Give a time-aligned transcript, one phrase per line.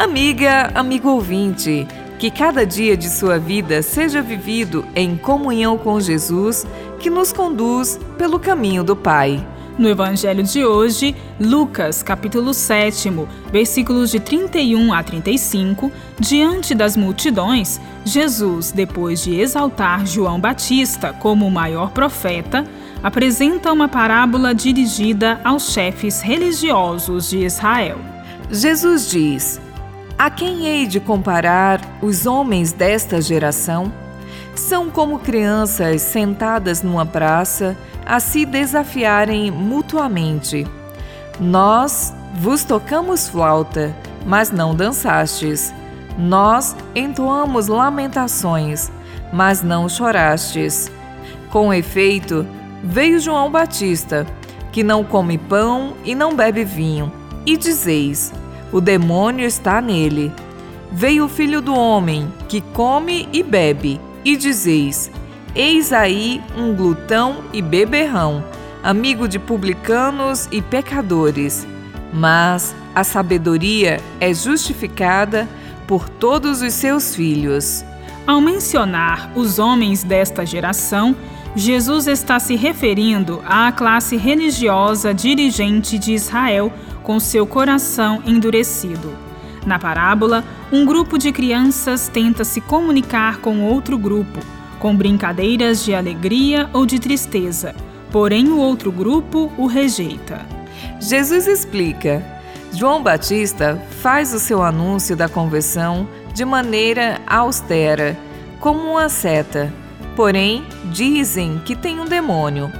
[0.00, 1.86] Amiga, amigo ouvinte,
[2.18, 6.66] que cada dia de sua vida seja vivido em comunhão com Jesus,
[6.98, 9.46] que nos conduz pelo caminho do Pai.
[9.78, 13.12] No evangelho de hoje, Lucas, capítulo 7,
[13.52, 21.46] versículos de 31 a 35, diante das multidões, Jesus, depois de exaltar João Batista como
[21.46, 22.64] o maior profeta,
[23.02, 27.98] apresenta uma parábola dirigida aos chefes religiosos de Israel.
[28.50, 29.60] Jesus diz:
[30.20, 33.90] a quem hei de comparar os homens desta geração?
[34.54, 37.74] São como crianças sentadas numa praça
[38.04, 40.66] a se desafiarem mutuamente.
[41.40, 43.96] Nós vos tocamos flauta,
[44.26, 45.72] mas não dançastes.
[46.18, 48.92] Nós entoamos lamentações,
[49.32, 50.92] mas não chorastes.
[51.48, 52.46] Com efeito,
[52.84, 54.26] veio João Batista,
[54.70, 57.10] que não come pão e não bebe vinho,
[57.46, 58.34] e dizeis:
[58.72, 60.32] o demônio está nele.
[60.92, 65.10] Veio o filho do homem, que come e bebe, e dizeis:
[65.54, 68.44] Eis aí um glutão e beberrão,
[68.82, 71.66] amigo de publicanos e pecadores.
[72.12, 75.48] Mas a sabedoria é justificada
[75.86, 77.84] por todos os seus filhos.
[78.26, 81.16] Ao mencionar os homens desta geração,
[81.54, 86.72] Jesus está se referindo à classe religiosa dirigente de Israel
[87.10, 89.12] com seu coração endurecido.
[89.66, 94.38] Na parábola, um grupo de crianças tenta se comunicar com outro grupo,
[94.78, 97.74] com brincadeiras de alegria ou de tristeza,
[98.12, 100.46] porém o outro grupo o rejeita.
[101.00, 102.24] Jesus explica.
[102.72, 108.16] João Batista faz o seu anúncio da conversão de maneira austera,
[108.60, 109.74] como uma seta.
[110.14, 112.70] Porém, dizem que tem um demônio.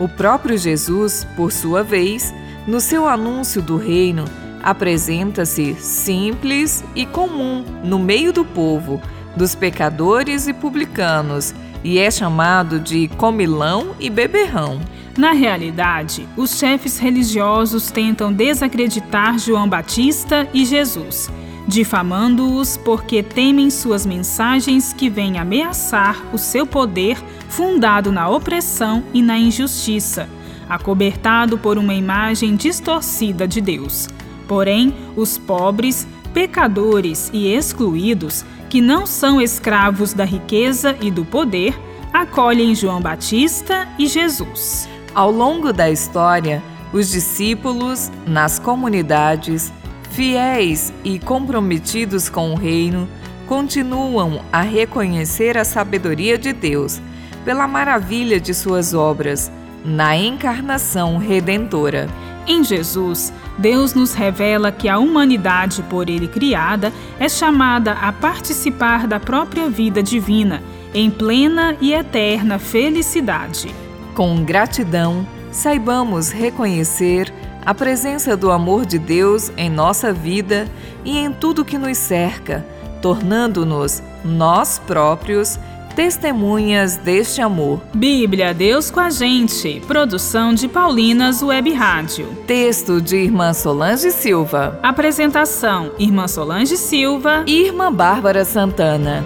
[0.00, 2.34] O próprio Jesus, por sua vez,
[2.66, 4.24] no seu anúncio do reino,
[4.62, 9.00] apresenta-se simples e comum no meio do povo,
[9.36, 11.54] dos pecadores e publicanos,
[11.84, 14.80] e é chamado de comilão e beberrão.
[15.16, 21.30] Na realidade, os chefes religiosos tentam desacreditar João Batista e Jesus,
[21.68, 27.16] difamando-os porque temem suas mensagens que vêm ameaçar o seu poder
[27.48, 30.28] fundado na opressão e na injustiça
[30.68, 34.08] acobertado por uma imagem distorcida de Deus.
[34.48, 41.78] Porém, os pobres, pecadores e excluídos, que não são escravos da riqueza e do poder,
[42.12, 44.88] acolhem João Batista e Jesus.
[45.14, 46.62] Ao longo da história,
[46.92, 49.72] os discípulos, nas comunidades,
[50.10, 53.08] fiéis e comprometidos com o reino,
[53.46, 57.00] continuam a reconhecer a sabedoria de Deus
[57.44, 59.50] pela maravilha de suas obras
[59.86, 62.08] na encarnação redentora.
[62.46, 69.06] Em Jesus, Deus nos revela que a humanidade por Ele criada é chamada a participar
[69.06, 73.74] da própria vida divina, em plena e eterna felicidade.
[74.14, 77.32] Com gratidão, saibamos reconhecer
[77.64, 80.68] a presença do amor de Deus em nossa vida
[81.04, 82.64] e em tudo que nos cerca,
[83.02, 85.58] tornando-nos nós próprios
[85.96, 87.80] testemunhas deste amor.
[87.94, 89.80] Bíblia, Deus com a gente.
[89.86, 92.28] Produção de Paulinas Web Rádio.
[92.46, 94.78] Texto de Irmã Solange Silva.
[94.82, 99.24] Apresentação: Irmã Solange Silva e Irmã Bárbara Santana.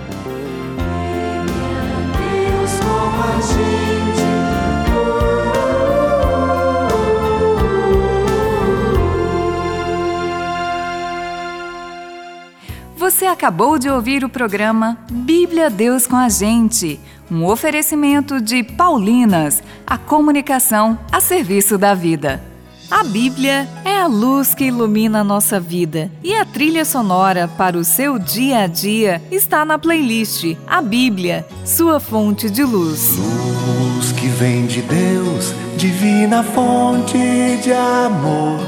[13.01, 17.01] Você acabou de ouvir o programa Bíblia Deus com a Gente,
[17.31, 22.45] um oferecimento de Paulinas, a comunicação a serviço da vida.
[22.91, 27.79] A Bíblia é a luz que ilumina a nossa vida e a trilha sonora para
[27.79, 33.17] o seu dia a dia está na playlist A Bíblia, sua fonte de luz.
[33.17, 37.17] Luz que vem de Deus, divina fonte
[37.63, 38.61] de amor,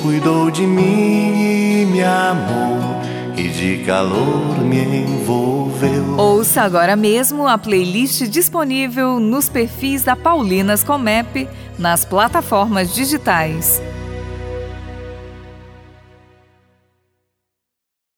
[0.00, 2.83] cuidou de mim e me amou
[3.36, 6.18] e de calor me envolveu.
[6.18, 11.48] Ouça agora mesmo a playlist disponível nos perfis da Paulinas Comep
[11.78, 13.82] nas plataformas digitais.